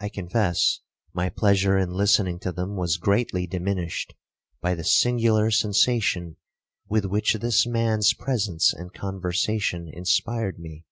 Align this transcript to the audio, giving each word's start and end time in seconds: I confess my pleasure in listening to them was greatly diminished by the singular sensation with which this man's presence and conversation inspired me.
I 0.00 0.08
confess 0.08 0.80
my 1.14 1.28
pleasure 1.28 1.78
in 1.78 1.90
listening 1.92 2.40
to 2.40 2.50
them 2.50 2.74
was 2.74 2.96
greatly 2.96 3.46
diminished 3.46 4.12
by 4.60 4.74
the 4.74 4.82
singular 4.82 5.52
sensation 5.52 6.34
with 6.88 7.04
which 7.04 7.34
this 7.34 7.64
man's 7.64 8.12
presence 8.12 8.74
and 8.74 8.92
conversation 8.92 9.88
inspired 9.88 10.58
me. 10.58 10.84